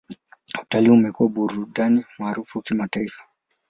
[0.61, 3.23] Utalii umekuwa burudani maarufu kimataifa.